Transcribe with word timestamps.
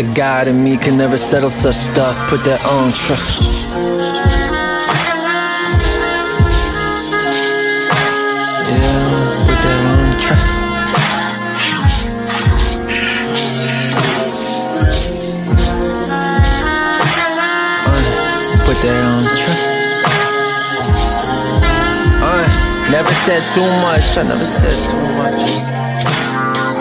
The 0.00 0.14
God 0.14 0.48
in 0.48 0.64
me 0.64 0.78
can 0.78 0.96
never 0.96 1.18
settle 1.18 1.50
such 1.50 1.74
stuff. 1.74 2.16
Put 2.30 2.42
their 2.42 2.58
own 2.64 2.90
trust. 2.90 3.42
Yeah, 8.64 9.44
put 9.44 9.58
their 9.60 9.80
own 9.92 10.10
trust. 10.24 10.54
Uh, 17.84 18.00
put 18.64 18.78
their 18.80 19.04
own 19.04 19.24
trust. 19.36 19.68
Uh, 22.24 22.46
never 22.90 23.12
said 23.26 23.44
too 23.52 23.70
much. 23.84 24.16
I 24.16 24.22
never 24.22 24.46
said 24.46 24.76
too 24.90 25.06
much. 25.20 25.42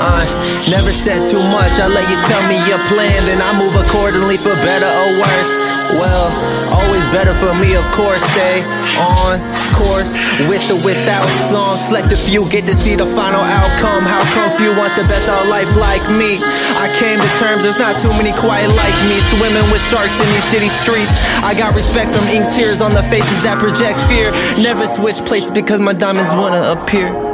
Uh, 0.00 0.47
never 0.70 0.92
said 0.92 1.30
too 1.32 1.40
much. 1.40 1.80
I 1.80 1.88
let 1.88 2.04
you 2.12 2.16
tell 2.28 2.44
me 2.48 2.60
your 2.68 2.80
plan, 2.92 3.16
then 3.24 3.40
I 3.40 3.56
move 3.56 3.74
accordingly 3.74 4.36
for 4.36 4.52
better 4.60 4.88
or 4.88 5.08
worse. 5.16 5.52
Well, 5.96 6.28
always 6.68 7.04
better 7.08 7.32
for 7.32 7.56
me, 7.56 7.74
of 7.74 7.84
course. 7.96 8.20
Stay 8.36 8.60
on 9.00 9.40
course 9.72 10.12
with 10.44 10.64
or 10.68 10.80
without 10.84 11.24
song. 11.48 11.80
Select 11.80 12.12
a 12.12 12.16
few, 12.16 12.48
get 12.48 12.66
to 12.66 12.74
see 12.84 12.96
the 12.96 13.06
final 13.06 13.40
outcome. 13.40 14.04
How 14.04 14.22
come 14.36 14.52
few 14.60 14.70
wants 14.76 14.96
the 14.96 15.08
best 15.08 15.28
out 15.28 15.48
life 15.48 15.68
like 15.76 16.04
me? 16.12 16.40
I 16.76 16.92
came 17.00 17.16
to 17.16 17.30
terms, 17.40 17.64
there's 17.64 17.80
not 17.80 17.96
too 18.04 18.12
many 18.20 18.36
quite 18.36 18.68
like 18.68 18.98
me. 19.08 19.16
Swimming 19.32 19.68
with 19.72 19.82
sharks 19.88 20.14
in 20.20 20.28
these 20.36 20.48
city 20.52 20.68
streets. 20.68 21.16
I 21.40 21.56
got 21.56 21.74
respect 21.74 22.12
from 22.12 22.28
ink 22.28 22.44
tears 22.52 22.80
on 22.80 22.92
the 22.92 23.02
faces 23.08 23.42
that 23.42 23.58
project 23.58 24.00
fear. 24.04 24.30
Never 24.60 24.86
switch 24.86 25.16
places 25.24 25.50
because 25.50 25.80
my 25.80 25.92
diamonds 25.92 26.32
wanna 26.32 26.76
appear. 26.76 27.27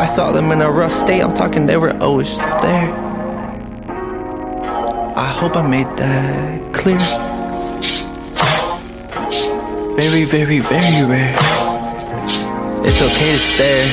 I 0.00 0.06
saw 0.06 0.32
them 0.32 0.50
in 0.50 0.62
a 0.62 0.72
rough 0.72 0.92
state, 0.92 1.20
I'm 1.20 1.34
talking 1.34 1.66
they 1.66 1.76
were 1.76 1.94
always 2.02 2.38
there. 2.38 2.90
I 5.14 5.26
hope 5.38 5.56
I 5.56 5.68
made 5.68 5.94
that 5.98 6.72
clear. 6.72 6.96
Very, 9.96 10.24
very, 10.24 10.60
very 10.60 11.04
rare. 11.04 11.36
It's 12.82 13.02
okay 13.02 13.32
to 13.32 13.38
stare. 13.38 13.82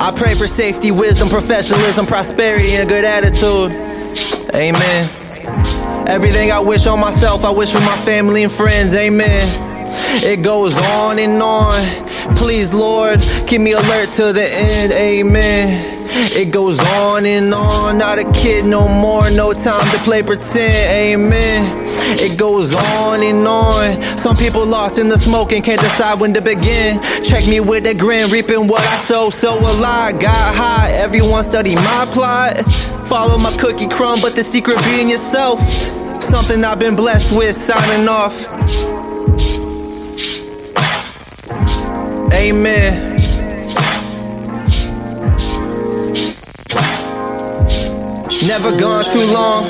I 0.00 0.10
pray 0.16 0.32
for 0.32 0.46
safety, 0.46 0.90
wisdom, 0.90 1.28
professionalism, 1.28 2.06
prosperity, 2.06 2.76
and 2.76 2.84
a 2.84 2.86
good 2.86 3.04
attitude. 3.04 3.72
Amen. 4.54 5.10
Everything 6.08 6.50
I 6.50 6.60
wish 6.60 6.86
on 6.86 6.98
myself, 6.98 7.44
I 7.44 7.50
wish 7.50 7.72
for 7.72 7.80
my 7.80 7.96
family 8.06 8.42
and 8.42 8.50
friends. 8.50 8.94
Amen. 8.94 9.65
It 10.24 10.42
goes 10.42 10.76
on 10.76 11.18
and 11.18 11.40
on. 11.42 11.74
Please, 12.36 12.72
Lord, 12.74 13.20
keep 13.46 13.60
me 13.60 13.72
alert 13.72 14.08
to 14.16 14.32
the 14.32 14.46
end. 14.50 14.92
Amen. 14.92 15.96
It 16.08 16.50
goes 16.50 16.78
on 16.78 17.26
and 17.26 17.52
on. 17.52 17.98
Not 17.98 18.18
a 18.18 18.30
kid 18.32 18.64
no 18.64 18.88
more. 18.88 19.30
No 19.30 19.52
time 19.52 19.84
to 19.92 19.98
play 19.98 20.22
pretend. 20.22 20.90
Amen. 20.90 21.84
It 22.18 22.38
goes 22.38 22.74
on 22.74 23.22
and 23.22 23.46
on. 23.46 24.00
Some 24.18 24.36
people 24.36 24.64
lost 24.64 24.98
in 24.98 25.08
the 25.08 25.18
smoke 25.18 25.52
and 25.52 25.62
can't 25.62 25.80
decide 25.80 26.20
when 26.20 26.34
to 26.34 26.40
begin. 26.40 27.00
Check 27.22 27.46
me 27.46 27.60
with 27.60 27.86
a 27.86 27.94
grin, 27.94 28.30
reaping 28.30 28.66
what 28.66 28.80
I 28.80 28.96
sow. 28.96 29.30
So 29.30 29.58
will 29.58 29.84
I. 29.84 30.12
Got 30.12 30.54
high. 30.54 30.90
Everyone 30.92 31.44
study 31.44 31.74
my 31.74 32.08
plot. 32.12 32.58
Follow 33.06 33.38
my 33.38 33.56
cookie 33.56 33.88
crumb, 33.88 34.20
but 34.20 34.34
the 34.34 34.42
secret 34.42 34.78
being 34.84 35.10
yourself. 35.10 35.60
Something 36.22 36.64
I've 36.64 36.78
been 36.78 36.96
blessed 36.96 37.36
with. 37.36 37.54
Signing 37.54 38.08
off. 38.08 38.95
Amen. 42.46 43.16
Never 48.46 48.70
gone 48.78 49.04
too 49.06 49.26
long. 49.34 49.64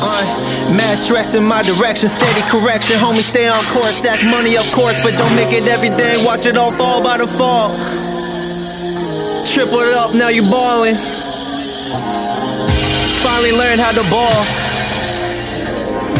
Uh, 0.00 0.72
mad 0.72 0.96
stress 0.96 1.34
in 1.34 1.44
my 1.44 1.60
direction, 1.60 2.08
steady 2.08 2.40
correction. 2.48 2.96
Homie, 2.96 3.16
stay 3.16 3.46
on 3.48 3.62
course. 3.66 3.96
Stack 3.96 4.24
money, 4.24 4.56
of 4.56 4.64
course, 4.72 4.98
but 5.02 5.12
don't 5.18 5.36
make 5.36 5.52
it 5.52 5.68
everything. 5.68 6.24
Watch 6.24 6.46
it 6.46 6.56
all 6.56 6.72
fall 6.72 7.02
by 7.02 7.18
the 7.18 7.26
fall. 7.26 7.76
Triple 9.44 9.80
it 9.80 9.92
up, 9.92 10.14
now 10.14 10.28
you 10.28 10.40
balling. 10.40 10.96
Finally 13.20 13.52
learned 13.52 13.78
how 13.78 13.92
to 13.92 14.08
ball. 14.08 14.46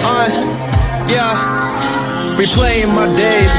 Uh, 0.04 0.28
yeah, 1.08 2.05
replaying 2.36 2.92
my 2.94 3.08
days. 3.16 3.52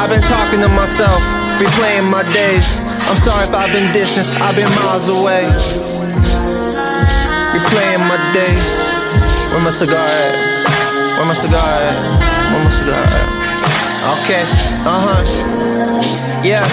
I've 0.00 0.08
been 0.08 0.22
talking 0.22 0.60
to 0.60 0.68
myself, 0.68 1.20
replaying 1.60 2.08
my 2.10 2.24
days. 2.32 2.80
I'm 3.04 3.20
sorry 3.20 3.44
if 3.46 3.54
I've 3.54 3.72
been 3.72 3.92
distant, 3.92 4.26
I've 4.40 4.56
been 4.56 4.72
miles 4.80 5.08
away. 5.08 5.44
Replaying 7.52 8.02
my 8.08 8.18
days. 8.32 8.68
Where 9.52 9.60
my 9.60 9.70
cigar 9.70 10.08
at? 10.08 10.32
Where 11.18 11.26
my 11.26 11.34
cigar 11.34 11.60
at? 11.60 11.96
Where 12.50 12.64
my 12.64 12.70
cigar 12.70 13.04
at? 13.04 13.42
Okay, 14.24 14.42
uh 14.88 15.00
huh. 15.04 15.22
Yeah, 16.42 16.66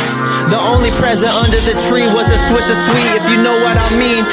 the 0.49 0.57
only 0.57 0.89
present 0.97 1.29
under 1.29 1.61
the 1.61 1.77
tree 1.85 2.07
was 2.09 2.25
a 2.25 2.39
swish 2.49 2.65
of 2.65 2.79
sweet, 2.89 3.11
if 3.21 3.25
you 3.29 3.37
know 3.37 3.53
what 3.61 3.77
I 3.77 3.89
mean. 3.99 4.25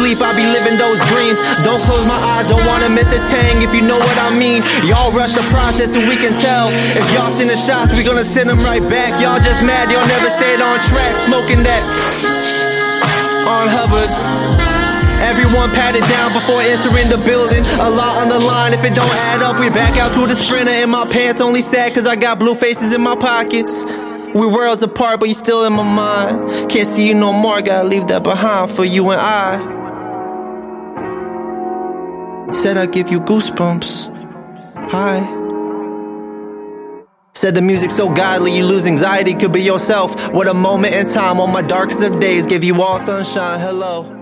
Sleep, 0.00 0.16
I 0.24 0.32
be 0.32 0.48
living 0.48 0.80
those 0.80 0.96
dreams. 1.12 1.36
Don't 1.60 1.84
close 1.84 2.08
my 2.08 2.16
eyes, 2.16 2.48
don't 2.48 2.64
wanna 2.64 2.88
miss 2.88 3.12
a 3.12 3.20
tang, 3.28 3.60
if 3.60 3.76
you 3.76 3.84
know 3.84 4.00
what 4.00 4.16
I 4.16 4.32
mean. 4.32 4.64
Y'all 4.88 5.12
rush 5.12 5.36
the 5.36 5.44
process 5.52 5.92
and 5.94 6.08
we 6.08 6.16
can 6.16 6.32
tell. 6.40 6.72
If 6.96 7.04
y'all 7.12 7.28
send 7.36 7.50
the 7.52 7.60
shots, 7.60 7.92
we 7.92 8.02
gonna 8.02 8.24
send 8.24 8.48
them 8.48 8.60
right 8.60 8.80
back. 8.88 9.20
Y'all 9.20 9.36
just 9.36 9.60
mad, 9.60 9.92
y'all 9.92 10.08
never 10.08 10.30
stayed 10.32 10.64
on 10.64 10.80
track, 10.88 11.20
smoking 11.28 11.62
that 11.68 11.84
on 13.44 13.68
Hubbard. 13.68 14.08
Everyone 15.20 15.68
patted 15.76 16.08
down 16.08 16.32
before 16.32 16.62
entering 16.62 17.10
the 17.12 17.20
building. 17.20 17.60
A 17.84 17.90
lot 17.90 18.24
on 18.24 18.30
the 18.30 18.40
line, 18.40 18.72
if 18.72 18.82
it 18.82 18.94
don't 18.94 19.14
add 19.28 19.42
up, 19.42 19.60
we 19.60 19.68
back 19.68 20.00
out 20.00 20.14
to 20.14 20.26
the 20.26 20.34
sprinter. 20.34 20.72
In 20.72 20.88
my 20.88 21.04
pants, 21.04 21.42
only 21.42 21.60
sad 21.60 21.92
cause 21.92 22.06
I 22.06 22.16
got 22.16 22.38
blue 22.38 22.54
faces 22.54 22.94
in 22.94 23.02
my 23.02 23.16
pockets. 23.16 23.84
We 24.32 24.46
worlds 24.46 24.82
apart, 24.82 25.20
but 25.20 25.28
you 25.28 25.34
still 25.34 25.66
in 25.66 25.74
my 25.74 25.84
mind. 25.84 26.70
Can't 26.70 26.88
see 26.88 27.06
you 27.06 27.14
no 27.14 27.34
more, 27.34 27.60
gotta 27.60 27.86
leave 27.86 28.06
that 28.08 28.22
behind 28.22 28.70
for 28.70 28.86
you 28.86 29.10
and 29.10 29.20
I. 29.20 29.79
Said 32.52 32.76
I 32.76 32.86
give 32.86 33.10
you 33.10 33.20
goosebumps. 33.20 34.08
Hi. 34.90 35.36
Said 37.34 37.54
the 37.54 37.62
music 37.62 37.90
so 37.90 38.12
godly, 38.12 38.56
you 38.56 38.64
lose 38.64 38.86
anxiety, 38.86 39.34
could 39.34 39.52
be 39.52 39.62
yourself. 39.62 40.30
What 40.32 40.46
a 40.46 40.54
moment 40.54 40.94
in 40.94 41.08
time 41.08 41.40
on 41.40 41.52
my 41.52 41.62
darkest 41.62 42.02
of 42.02 42.20
days, 42.20 42.44
give 42.44 42.62
you 42.62 42.82
all 42.82 42.98
sunshine. 42.98 43.58
Hello. 43.60 44.19